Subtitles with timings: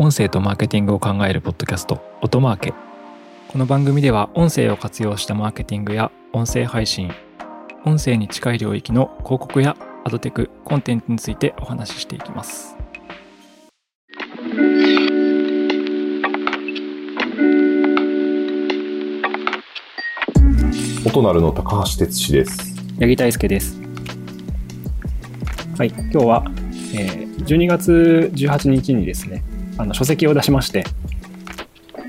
[0.00, 2.72] 音声とマーケティングを考えるポッドキャスト音マーケ。
[3.48, 7.10] この番組では音声を活用したマーケティングや音声配信
[7.84, 12.76] 音声に近い領域の広告やアドテクコンテンツについてお話ししていきます。
[21.04, 22.76] 音なるの高橋哲司です。
[23.00, 23.80] 八木大輔です。
[25.76, 26.44] はい今日は、
[26.94, 29.42] えー12月18日にですね
[29.78, 30.84] あの書籍を出しまして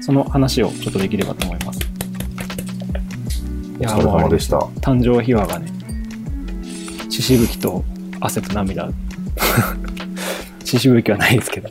[0.01, 1.79] その話をちょっとできればと思います。
[3.79, 4.57] いやお疲れ様でした。
[4.81, 5.71] 誕生秘話がね
[7.09, 7.83] 血しぶきと
[8.19, 8.89] 汗と涙。
[10.63, 11.69] 血しぶきはないですけど。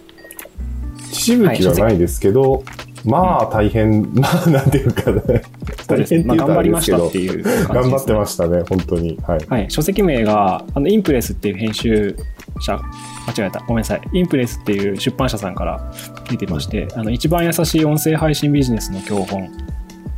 [1.11, 2.62] 血しぶきはないですけど、
[3.05, 5.42] まあ大変、まあなんていうかね、
[5.87, 9.19] 大変まあ、頑張りましたっていうね、頑張ってましたね、本当に。
[9.27, 9.47] はい。
[9.48, 12.17] はい、書籍名があのインプレスっていう編集
[12.61, 12.80] 者
[13.27, 13.61] 間違えた。
[13.61, 14.03] ごめんなさい。
[14.12, 15.93] インプレスっていう出版社さんから
[16.30, 19.50] 出てましてあの一番優しい音声配信ビジネスの教本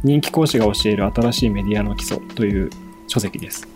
[0.02, 2.70] 人気講師が教える新しいメディアの基礎という
[3.06, 3.68] 書籍です。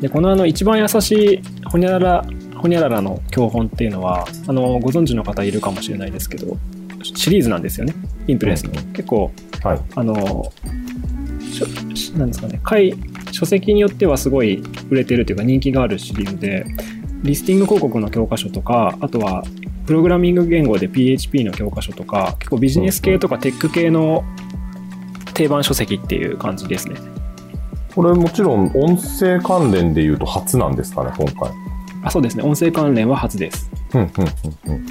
[0.00, 2.24] でこのあの一番優しいホニャララ
[2.56, 6.56] ホニャララの教本っていうのはあのご存知の方いるかもしれないですけど
[7.02, 7.94] シリーズなんですよね。
[8.26, 9.30] インプレスの、うん結構
[9.62, 9.80] はい。
[9.94, 10.14] あの
[12.16, 12.60] なんですかね。
[12.62, 12.94] 回
[13.32, 16.64] 書籍によってはすごい売れてるというか人気があるシリーズで
[17.22, 19.42] リスティング広告の教科書とかあとは
[19.86, 24.24] プログラミング言語で PHP の教科書とか結構ビジネス系とかテック系の
[25.34, 26.96] 定番書籍っていう感じですね
[27.94, 31.50] これもちろん音声関連で言うと初なんですかね、今回。
[32.02, 34.08] あそうですね音声関連は初ですうんうん
[34.66, 34.86] うんうん。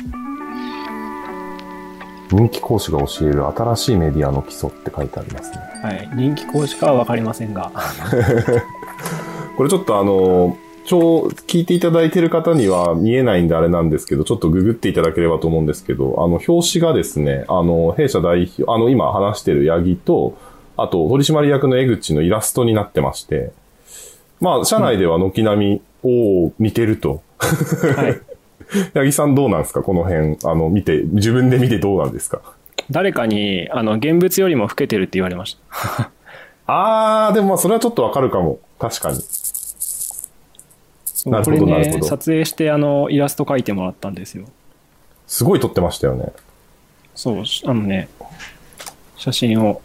[2.32, 5.58] 人気講師が教える新しいメディアの基礎って書いてありますね。
[5.84, 7.72] はい人気講師かは分かりませんが
[9.56, 20.38] これちょっとあの、超、聞いていただいてる方には見えないんであれなんですけど、ちょっとググっていただければと思うんですけど、あの、表紙がですね、あの、弊社代表、あの、今話してる八木と、
[20.78, 23.52] あと、取締役の江口のイラストになってまして、
[24.42, 27.22] まあ、社内では軒並み、おお似てると。
[27.40, 28.20] はい
[28.96, 29.84] 八木さんどうなんですか？
[29.84, 32.42] この辺、あの、見て、自分で見てどうなんですか？
[32.90, 36.12] 誰かにあの現物よりも老けてるって言われました
[36.68, 38.60] あー、でもまあ、それはちょっとわかるかも。
[38.80, 39.18] 確かに。
[41.26, 44.46] なるほどこれね撮影してあのイラスト描いてもらったんですよ
[45.28, 46.32] すごい撮ってましたよね。
[47.16, 48.10] そう、あのね、
[49.18, 49.82] 写真を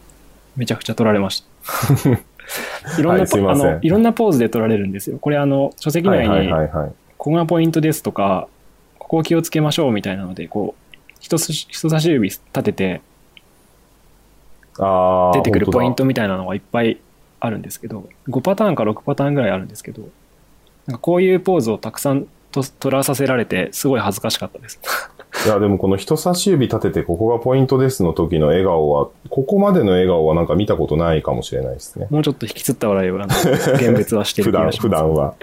[0.56, 2.10] めちゃくちゃ撮られました。
[2.98, 5.18] いろんな、はいあのいろんなポーズで撮られるんですよ。
[5.18, 6.50] これあの、書籍内に。
[7.16, 8.48] ここがポイントですとか、
[8.98, 13.00] ここを気をつけましょうみたいなので、こう、人差し指立てて
[15.34, 16.98] 出てくるポイントみたいなのがいっぱい
[17.38, 20.02] あるんですけど、5パターンか6パターンぐらいあるんですけど、
[20.90, 24.80] なんかこういうポーズをたくさんと撮らさせられて、すごい恥ずかしかったです。
[25.46, 32.08] いや、でもこの人差し指立ててここがポイントですの時の笑顔は、ここまでの笑顔はなんか見たことないかもしれないですね。
[32.10, 34.82] もうちょっと引きつった笑いを現物はしてる普段、気がします。
[34.82, 35.34] 普段は。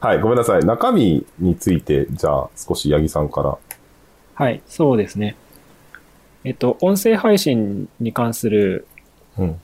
[0.00, 0.64] はい、ごめんなさい。
[0.64, 3.56] 中身について、じゃあ少し八木さんから。
[4.34, 5.36] はい、そうですね。
[6.42, 8.86] えっと、音声配信に関する
[9.38, 9.60] うん。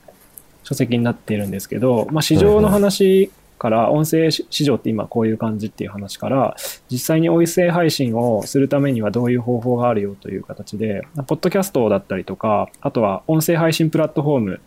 [0.63, 3.29] 書籍になっているんですけど、まあ、市場の話
[3.63, 6.57] から、音声市場って今こういう感じっていう話から、
[6.91, 14.57] 実際に音声配信をするためにはどういう方法があるよという形で、ポッドキャストだったりとか、あとは音声配信プラットフォームっ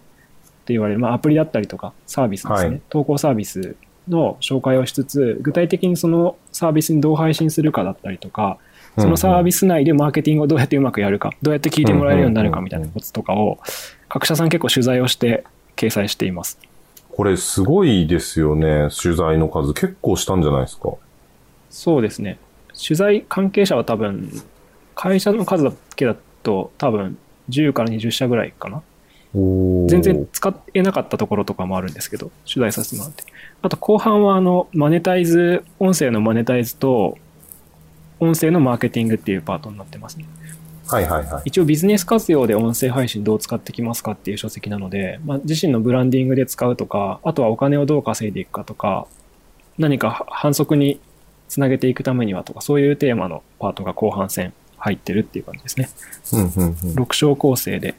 [0.65, 2.81] て言われる、まあ、アプリだったりとか、サービスですね、はい。
[2.89, 3.77] 投稿サービス
[4.09, 8.56] の紹介をしつつ、具体的にそのサービスにどう配信するかだったりとか、
[8.97, 13.59] そのサービス内でマーケティングをどうやってうまくやるか、どうやって聞いてもらえるようになるかみたいなコツとかを、
[14.09, 15.45] 各社さん結構取材をして
[15.77, 16.59] 掲載しています。
[17.16, 18.88] これすごいですよね。
[18.91, 20.91] 取材の数結構したんじゃないですか？
[21.71, 22.38] そうですね。
[22.75, 24.31] 取材関係者は多分、
[24.94, 27.16] 会社の数だけだと多分
[27.49, 28.82] 10から20社ぐらいかな。
[29.34, 33.25] 全然使えなかったところとかもあるんですけど、取材させてもらって。
[33.62, 37.16] あと後半はあの、マネタイズ、音声のマネタイズと、
[38.21, 40.26] 音声のマーケティングっていうパートになってますね。
[40.88, 41.43] はいはいはい。
[41.47, 49.06] 一応ビジネス活用で音声配信どう使ってきますかっていう書籍なので、まあ、自身のブランディングで使うとか、あとはお金をどう稼いでいくかとか、
[49.79, 51.00] 何か反則に
[51.49, 55.91] つなげていくためにはとか、そういうテーマのパートが後半戦入ってるっていう感じですね。
[56.33, 57.05] うんうんうん。
[57.05, 57.94] 6章構成で。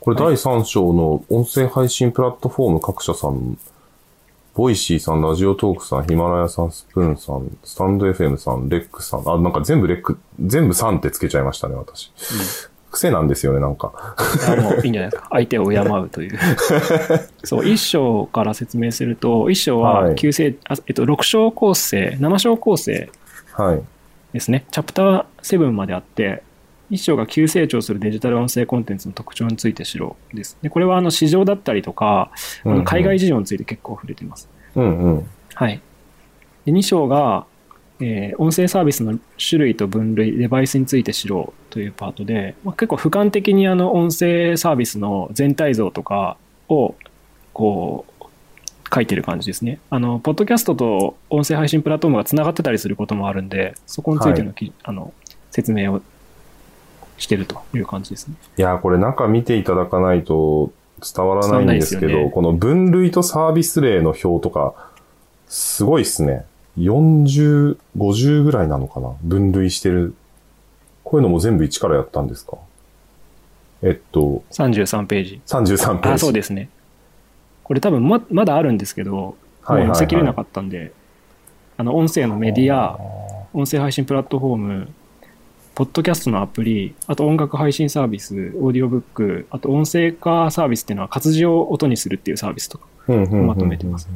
[0.00, 3.58] これ第3章の音声配信プラットフォーム各社さん、
[4.56, 12.10] ボイシーさん、ラジオトークさん、ヒマラヤさん、スプーンさん、スタンド FM さん、レックさん、あ、なんか全部レック、全部3ってつけちゃいましたね、私。
[12.90, 13.92] 癖なんですよね、なんか。
[14.48, 15.28] あもういいんじゃないですか。
[15.32, 16.38] 相手を敬うという。
[17.44, 23.10] そう、一章から説明すると、一章ははい旧正、あえっと、6章構成、7章構成
[23.52, 23.82] はい。
[24.32, 24.64] ですね。
[24.70, 26.42] チャプター7まであって、
[26.90, 30.56] 一章が急成長するデジタル音声コンテンツの特徴について知ろうです。
[30.62, 32.30] でこれはあの市場だったりとか、
[32.64, 34.48] あの海外事情について結構触れています。
[34.74, 35.30] うんうん。
[35.54, 35.80] はい。
[36.64, 37.46] で2章が、
[38.00, 46.36] えー音声サービスの種類と分類、デバイスについて知ろうというパートで、まあ、結構俯瞰的にあの音声サービスの全体像とか
[46.68, 46.94] を
[47.52, 48.26] こう
[48.94, 49.78] 書いてる感じですね。
[49.90, 55.12] あの、ポッドキャストと音声配信プラットフォームがつながってたりすることもあるんで、そこについてのき、あの
[55.50, 56.02] 説明を
[57.18, 58.34] してるという感じですね。
[58.58, 60.72] いやー、これ中見ていただかないと
[61.14, 64.74] 伝わらないんですけど、ねこの分類とサービス例の表とか、
[65.48, 66.44] すごいっすね。
[66.78, 69.14] 40、50ぐらいなのかな？
[69.22, 70.14] 分類してる。
[71.04, 72.58] こういうのも全部一からやったんですか？
[73.82, 75.40] えっと、33ページ。
[75.46, 76.08] 33ページ。
[76.08, 76.68] あ、そうですね。
[77.62, 79.36] これ多分ままだあるんですけど、も
[79.68, 80.92] うはいはいはい載せきれなかったんで、
[81.76, 82.98] あの、音声のメディア、
[83.52, 84.88] 音声配信プラットフォーム、
[85.76, 94.08] ポッドキャストのアプリ、あと音楽配信サービス、オーディオブック、あと音声化サービスっていうのは活字を音にするっていうサービスとか、うんうんうんうんまとめてます。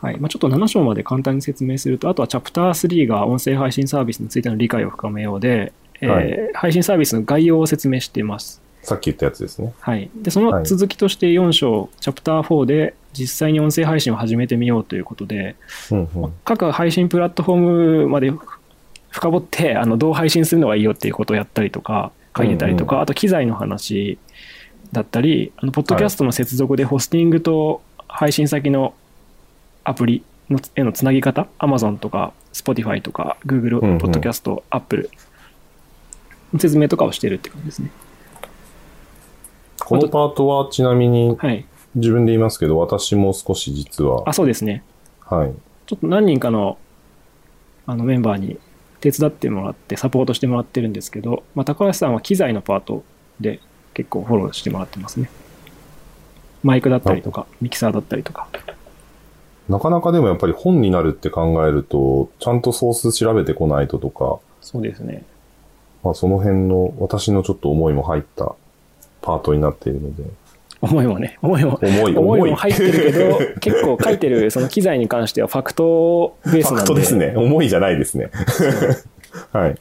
[0.00, 0.20] はい。
[0.20, 8.62] まあ、ちょっと7章まで簡単に説明すると、あとはチャプター3が音声配信サービスについての理解を深めようで、えーはい配信サービスの概要を説明しています。
[8.82, 9.74] さっき言ったやつですね。
[9.80, 10.08] はい。
[10.14, 15.56] で、その続きとして4章、チャプター4で実際に音声配信を始めてみようということで、
[15.90, 16.32] うんうん。
[16.44, 17.58] 各配信プラットフォー
[18.04, 18.32] ムまで
[19.16, 24.18] 深掘って、あの、どう配信するのがいいよっていうことをやったりとか、書いてたりとか、うんあと機材の話
[24.92, 28.92] だったり、あの、ポッドキャストの接続でホスティングと配信先の
[29.84, 35.08] アプリのへのつなぎ方、Amazon とか Spotify とか Google うんうんポッドキャスト、Apple
[36.52, 37.90] の説明とかをしてるって感じですね。
[39.80, 41.64] このパートはちなみにはい。
[41.94, 44.84] 自分で言いますけど、私も少し実はあ、、そうですね。
[45.22, 45.54] はい。
[45.86, 46.76] ちょっと何人かの
[47.86, 48.58] あのメンバーに
[49.12, 53.04] 手伝ってもらってサポートしてもらってるんですけど、まあ、高橋さんは機材のパート
[53.40, 53.60] で
[53.94, 55.30] 結構フォローしてもらってますね。
[56.64, 58.48] マイクだったりとか、ミキサーだったりとか。
[59.68, 65.24] なかなかでもやっぱり本になるって考えると、ちゃんとソース調べてこないととか、そうですね。
[66.02, 68.56] まあその辺の私のちょっと思いも入った
[69.22, 70.24] パートになっているので、
[70.86, 72.50] 思いもね、思いも、重い、思い。
[72.50, 77.34] も入ってるけど、 結構書いてるその機材に関してはファクトベースファなんで、クトですね。
[77.36, 78.30] 重いじゃないですね。
[79.52, 79.76] はい。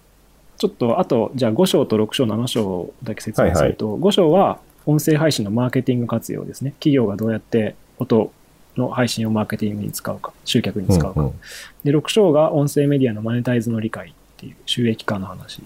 [0.57, 6.71] ちょっと、あと、じゃあ5章と6章、7章だけ説明すると、5章は音声配信のマーケティング活用ですね。
[6.79, 8.31] 企業がどうやって音
[8.77, 11.21] の配信をマーケティングに使うか、集客に使うか。
[11.21, 11.31] うん
[11.83, 15.61] で、6章が音声メディアのマネタイズの理解っていう収益化の話。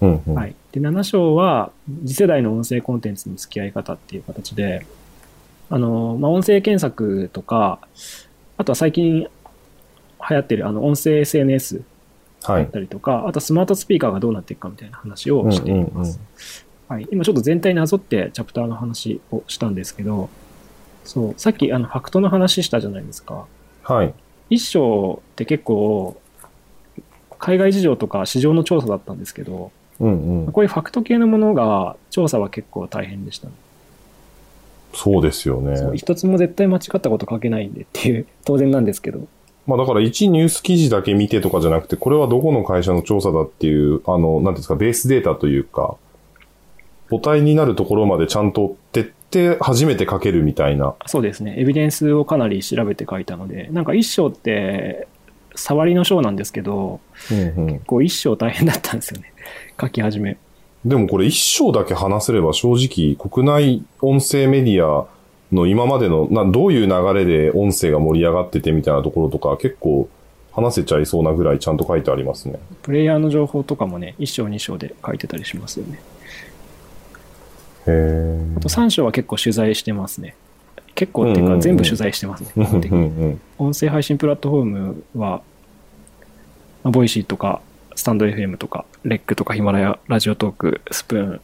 [0.00, 0.54] うんうんはい。
[0.72, 1.70] で、7章は
[2.06, 4.86] 次世代の音声コンテンツの付き合い方っていう形で、
[5.70, 7.80] あの、まあ、音声検索とか、
[8.56, 9.28] あとは最近流
[10.20, 11.82] 行ってるあの音声 SNS
[12.42, 12.70] はいだっ。
[12.72, 15.90] たりとか、あとスマートスピーカーがどうなっていくかみたいな話をしています。
[15.90, 16.18] うんうんうん
[16.88, 20.30] はい、今ちょっと全体なぞってチャプターの話をしたんですけど、
[21.04, 23.46] そう、さっきあのファクトの話したじゃないですか。
[23.82, 24.14] はい。
[24.48, 26.18] 一章って結構、
[27.38, 30.52] 海外事情とか市場の調査だったんですけど、うんうん。
[30.52, 33.52] こういうファクト系のものが調査は結構大変でしたね、
[34.94, 35.96] そうですよね。
[35.96, 39.26] 一つも絶対間違ったこと書けないんでっていう、当然なんですけど。
[39.66, 45.96] まあだから一ニュース記事だけ見てとかじゃなくて、これはどこの会社の調査だっていう、あの、なんていうんですか、ベースデータというか、
[47.10, 50.94] 母体になるところまでちゃんと追ってって初めて書けるみたいな。
[51.06, 55.06] そうですね、エビデンスをかなり調べて書いたので、なんか一章って、
[55.54, 57.00] 触りの章なんですけど、
[57.30, 57.80] うんうん。
[57.80, 59.32] こう一章大変だったんですよね。
[59.80, 60.36] 書き始め。
[60.84, 65.06] でもこれ一章だけ話せれば正直国内音声メディア
[65.52, 70.08] の今までのなどういう流れで音声が盛り上がっててみたいなところとか結構
[70.52, 72.58] 話せちゃいそうなぐらいちゃんと書いてありますね。
[72.82, 76.00] プレイヤーの情報とかもね、1章2章で書いてたりしますよね。
[77.86, 80.34] へーあと3章は結構取材してますね。
[80.94, 82.50] 結構っていうか全部取材してますね。
[82.56, 85.42] うん基本的にうんうん音声配信プラットフォームは、
[86.82, 87.60] まあボイシーとか、
[87.98, 91.40] スタンド FM とか、レックとかヒマラヤ、ラジオトーク、スプー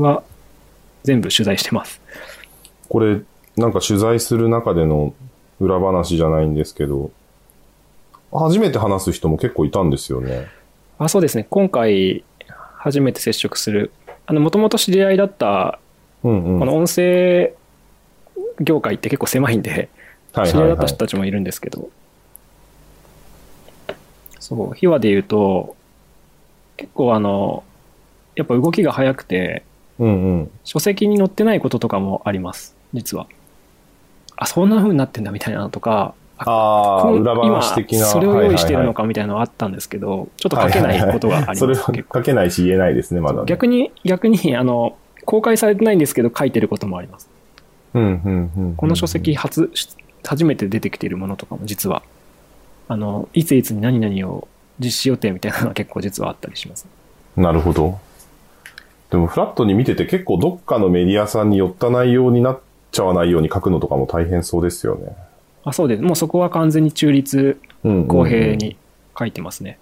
[0.00, 0.22] ンは
[1.04, 2.00] 全部取材してます。
[2.88, 3.20] これ
[3.58, 5.12] なんか取材する中での
[5.60, 7.10] 裏話じゃないんですけど、
[8.32, 10.46] 初めて話す人も結構いたんですよね。
[10.98, 12.24] あそうですね、今回
[12.78, 13.92] 初めて接触する、
[14.24, 15.78] あの、もともと知り合いだった、
[16.24, 16.58] うんうん。
[16.60, 17.52] この音声
[18.58, 19.90] 業界って結構狭いんで、
[20.32, 20.86] はい知り合だったはいいはい。
[20.88, 21.90] 人たちもいるんですけど、
[24.42, 25.76] そう、秘話で言うと、
[26.76, 27.62] 結構あの、
[28.34, 29.62] やっぱ動きが速くて、
[30.00, 30.50] うんうん。
[30.64, 33.28] 書籍に載ってないこととかもあります、実は。
[34.36, 37.98] あ、そんな風になってんだみたいなのとか、ああ、裏話的な。
[37.98, 39.02] 今それを用意してるのか。
[39.02, 41.60] かみたいなのはあったんですけど、ちょっと書けないことがあります。
[41.60, 43.46] それは書けないし言えないですね、まだね。
[43.46, 47.30] 逆に、逆に、あの、公開されてないんですけど、書いてることもあります。
[47.94, 48.74] うん、うん、うん。
[48.76, 49.70] この書籍初、
[50.24, 52.02] 初めて出てきているものとかも実は、
[52.88, 54.48] あの、いついつに何々を
[54.78, 56.86] 実施予定みたいなのが結構実はあったりします。
[57.36, 57.98] なるほど。
[59.10, 62.60] でも、フラットに見てて結構どっかのメディアさんに寄った内容になっ
[62.90, 65.16] ちゃわないように書くのとかも大変そうですよね。
[65.64, 66.02] あ、そうです。
[66.02, 68.56] もうそこは完全に中立、公平。
[68.56, 68.76] に
[69.18, 69.78] 書いてますね。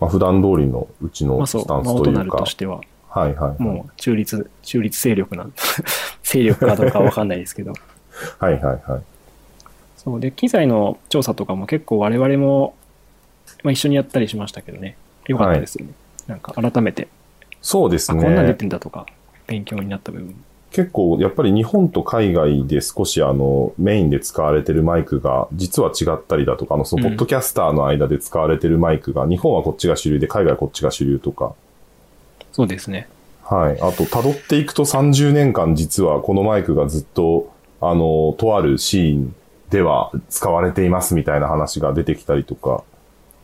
[0.00, 2.38] まあ、普段通りのうちのスタンスというか。
[2.38, 3.62] としては、はいはい。
[3.62, 5.52] もう中立、中立勢力なん
[6.24, 7.72] 勢力かどうかわかんないですけど。
[8.40, 9.02] はいはいはい。
[10.04, 10.20] そう。
[10.20, 12.74] で、機材の調査とかも結構我々も、
[13.62, 14.96] まあ、一緒にやったりしましたけどね。
[15.28, 15.92] よかったですよね。
[16.26, 18.22] なんか改めて、あ、そうですね。
[18.22, 19.06] こんなん出てんだとか、
[19.46, 20.34] 勉強になった部分。
[20.72, 31.54] 結構、やっぱり日本と海外で少しあの、メインで使われてるマイクが、実は違ったりだとか、あの、その、うんポッドキャスターの間で使われてるマイクが、日本はこっちが主流で、海外はこっちが主流とか、
[32.52, 33.06] そうですね。
[33.44, 33.72] はい。
[33.80, 39.34] あと、辿っていくと30年間実はこのマイクがずっと、あの、とあるシーン
[39.72, 42.84] では使われていますみたいな話が出てきたりとか、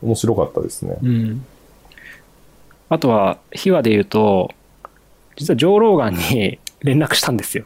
[0.03, 0.95] 面白かったですね。
[1.01, 1.45] うん。
[2.87, 4.51] あとは、秘話で言うと、
[5.35, 7.65] 実はジョー・ローガンに 連絡したんですよ。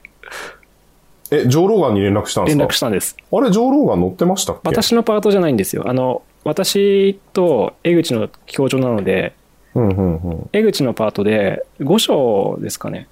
[1.29, 3.17] え、ジョーローガンに連絡したんです連か絡したんです。
[3.31, 4.69] あれ、ジョーローガン乗ってましたっけ？
[4.69, 5.83] 私のパートじゃないんですよ。
[5.87, 9.33] あの、私と江口の協調なので、
[9.75, 10.49] うんうんうん。
[10.53, 13.07] 江口のパートで5章ですかね。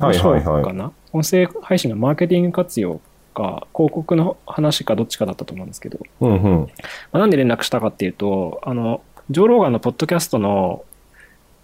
[0.00, 3.00] 5はいはいはい章かな、音声配信のマーケティング活用
[3.34, 6.60] か、広告の話かどっちかだったと思うんですけど、うんうん。
[6.60, 6.68] ま
[7.12, 10.84] あ、なんで連絡したかっていうと、あの、ジョー・ローガンのポッドキャストの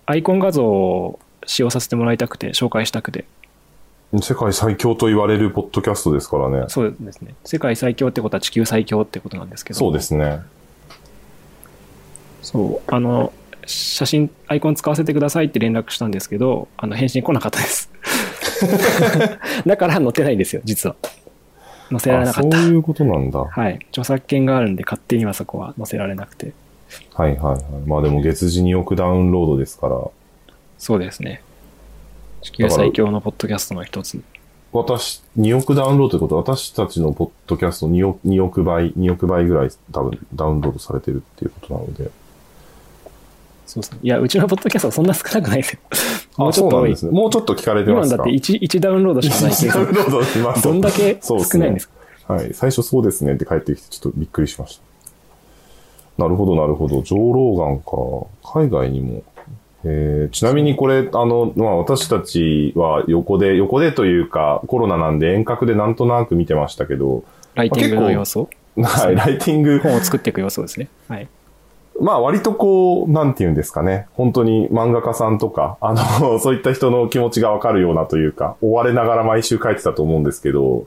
[0.07, 3.25] アイコン画像を使用させてもらいたくて、紹介したくて。
[4.23, 6.67] 世界最強と言われるポッドキャストですからね。
[6.69, 7.35] そうですね。
[7.45, 9.79] 世界最強ってことは地球最強ってことなんですけど。
[9.79, 10.41] そうですね。
[12.43, 12.95] そう。
[12.95, 13.33] あの、
[13.67, 17.91] 写真、アイコン使わせてくださいって連絡したんですけど、あの、返信来なかったです。
[19.67, 20.97] だから載ってないんですよ、実は。
[21.91, 22.57] 載せられあなかった。
[22.59, 23.39] そういうことなんだ。
[23.39, 23.79] ははい。
[23.91, 26.49] 著作権があるんで、勝手にはそこは載せられなくて。
[26.49, 26.53] い
[27.17, 27.89] はいはい。
[27.89, 30.01] まあでも月次2億ダウンロードですから、
[30.79, 31.43] そうですね。
[32.43, 34.21] 地球最強のポッドキャストの一つ。
[34.73, 36.37] 私、2億ダウンロードってこと？
[36.37, 42.11] は、私たちのポッドキャスト2億 ,2 億倍、2億倍ぐらい多分ダウンロードされてるっていうことなので。
[43.67, 43.99] そうですね。
[44.03, 45.81] いや、うちのポッドキャストはそんな少なくないですよ。
[46.37, 46.81] もうあ、ちょっと多い。
[46.81, 47.13] そうなんですね。
[47.13, 48.15] もうちょっと聞かれてますか？
[48.17, 52.35] 今だって 1, 1ダウンロードしかないけダウンロードしまど、すどんだけ少ないんですか？
[52.35, 52.55] はい。
[52.55, 54.81] 最初そうですねって帰ってきてちょっとびっくりしまし
[56.17, 56.23] た。
[56.23, 57.03] なるほど、なるほど。
[57.03, 58.61] 上ローガンか。
[58.61, 59.23] 海外にも。
[59.85, 67.23] えーちなみにこれ、あの、まあ私たちは横で、横でというかコロナなんで遠隔でなんとなく見てましたけど、
[67.55, 68.49] ライティングの要素？
[68.83, 70.89] はい、ライティング、本を作っていく要素ですね。
[71.09, 71.29] はい。
[72.01, 74.07] まあ割とこう、なんて言うんですかね。
[74.15, 80.87] 本当に漫画家さんとか、あの、 そういった人の気持ちがわかるようなというか、追われながら毎週書いてたと思うんですけど、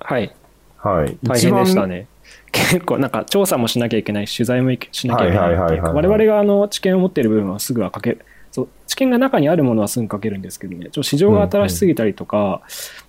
[0.00, 0.32] はい。
[0.78, 1.16] はい。
[1.22, 2.06] 大変でしたね。
[2.52, 8.18] 結構なんか調査もしなきゃいけないし、取材もしなきゃいけないっていうか我々があの知見を持っている部分はすぐは書け
[8.50, 12.62] そう、知見が中にあるものはすぐ書けるんですけどね、ちょっと市場が新しすぎたりとか、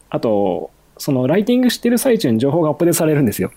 [0.10, 3.52] あと、そのライティングしてる最中に情報がアップデートされるんですよ。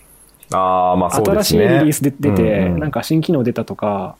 [0.54, 1.64] ああ、まあそうですね。
[1.66, 4.16] 新しいリリースで出て、うんうんなんか新機能出たとか、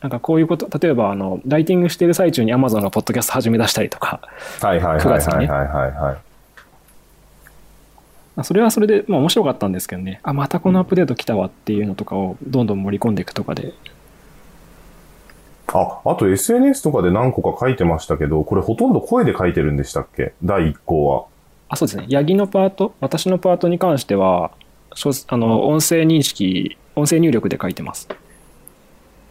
[0.00, 4.20] なんかこういうこと、例えばあの、ライティングしてる最中に Amazon がポッドキャスト始め出したりとか、
[4.60, 6.16] はいはいはい9月にねはいはいはいはい。
[8.34, 13.74] まあそれはそれで、まあ面白かったんですけどね、あ、またこのアップデート来たわっていうのとかをどんどん盛り込んでいくとかで、
[15.68, 20.32] あ、あと SNS とかで何個か書いてましたけど、これほとんど声で書いてるんでしたっけ？
[20.42, 21.24] 第1項は。
[21.68, 22.06] あ、そうですね。
[22.10, 24.50] 八木のパート、私のパートに関しては、
[25.28, 28.08] あの、音声認識、音声入力で書いてます。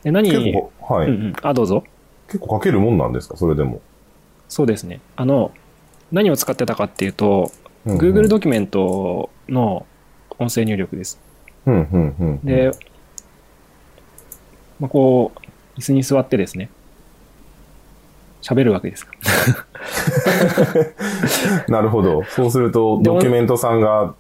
[0.03, 1.33] で何、結構、はい、うんうん。
[1.43, 1.83] あ、どうぞ。
[2.27, 3.37] 結構書けるもんなんですか？
[3.37, 3.81] それでも。
[4.49, 4.99] そうですね。
[5.15, 5.51] あの、
[6.11, 7.51] 何を使ってたかっていうと、
[7.85, 9.87] うんうん Google ドキュメントの
[10.37, 11.19] 音声入力です。
[11.65, 12.39] うんうんうん。
[12.45, 12.71] で、
[14.79, 16.69] まあ、こう、椅子に座ってですね、
[18.43, 19.07] 喋るわけです。
[21.69, 22.23] なるほど。
[22.29, 24.13] そうすると、でドキュメントさんが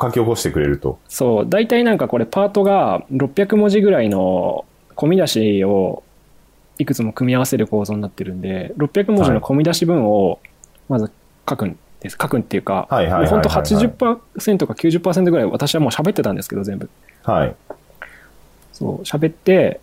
[0.00, 0.98] 書き起こしてくれると。
[1.08, 4.64] そう、大体なんかこれパートが600文字ぐらいの
[4.96, 6.02] 込み出しを
[6.78, 10.40] いくつも組み合わせる構造になってるんで、600文字の込み出し文を
[10.88, 11.10] まず
[11.48, 12.18] 書くんです。
[12.20, 13.96] 書くっていうか、はいはいは本当80%
[14.66, 16.88] か90%ぐらい私はもう喋ってたんですけど、全部。
[17.22, 17.54] はい。
[18.72, 19.80] そう、喋って、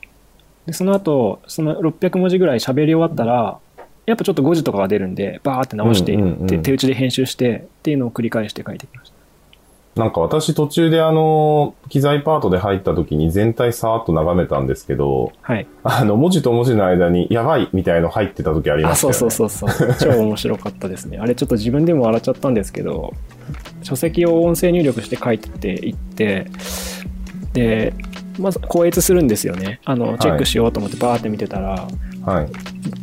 [0.66, 3.60] で、その後、その600文字ぐらい喋り終わったら、
[4.06, 9.11] やっぱちょっと誤字とかが出るんで、バーって直していって、うんうんうん手打ちで編集してっていうのを繰り返して書いてきました。
[9.96, 15.68] なんか私途中であの、機材パートで入った時に全体さーっと眺めたんですけど、はい。
[15.84, 19.20] あの、文字と文字の間に、やばいみたいの入ってた時ありまあ、したよね。
[19.20, 19.96] そうそうそうそう。
[20.00, 21.18] 超面白かったですね。
[21.18, 23.14] あれちょっと自分でも笑っちゃったんですけど、
[23.84, 26.48] 書籍を音声入力して書いていって、
[27.52, 27.94] で、
[28.40, 29.80] まず校閲するんですよね。
[29.86, 31.88] あの、チェックしようと思ってバーって見てたら、
[32.26, 32.50] はい。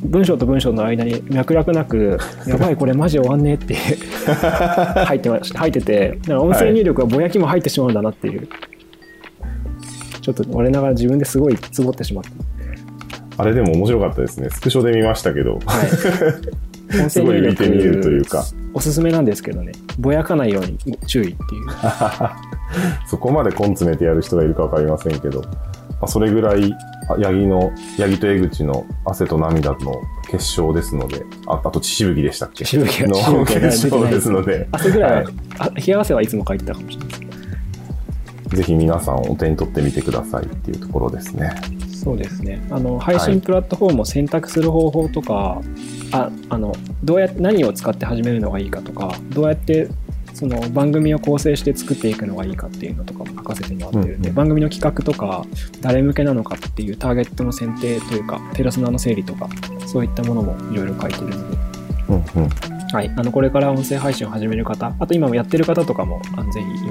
[0.03, 3.75] 文章と文章の間に脈絡なく、 やばい、これマジ終わんねえって
[5.05, 8.49] 入ってました入ってて、音声入力はぼやきも入ってしまうんだなっていう。
[10.21, 12.25] ちょっと我ながら自分ですごいつぼってしまっ
[13.37, 13.43] た。
[13.43, 14.51] あれでも面白かったですね。
[14.51, 15.55] スクショで見ましたけど。
[15.55, 17.01] はい。
[17.01, 18.45] 音 すごい見てみるというか。
[18.75, 21.67] おすすめなんですけどね、ぼやかないように注意っていう。
[23.07, 25.49] そこまで根詰めてやる人がいるかわかりませんけど、ま
[26.03, 26.73] あ、それぐらい、
[27.09, 32.65] あ八木の、八木と江口の汗と涙の結晶ですので、ああと血しぶきでしたっけ？
[32.65, 35.27] しぶきがのしぶきが結晶ですので、汗ぐらい
[35.75, 37.29] 冷や汗はいつも書いてたかもしれないです。
[38.57, 41.53] ぜひ皆さんお手に取ってみてくださいっていうところですね。
[41.93, 42.65] そうですね。
[42.71, 45.61] あの配信プラットフォームを選択する方法とか、
[46.13, 49.89] ああのどうやって何を使って始めるのがいいかとか、どうやって
[50.39, 54.35] その番組を構成して作っていくのがいいかっていうのとかも書かせてもらってるんで、うんうん。
[54.35, 55.45] 番組の企画とか
[55.81, 59.49] 誰向けなのかっていうターゲットの選定というかペルソナの整理とか
[59.87, 61.59] そういったものもいろいろ書いてるので、
[62.09, 62.49] うんうん。
[62.93, 66.88] はい、あのこれから音声配信を始める方あと今もやってる方とかもあのぜひ